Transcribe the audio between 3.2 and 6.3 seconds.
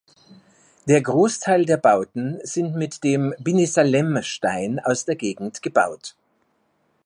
Binissalem-Stein aus der Gegend gebaut.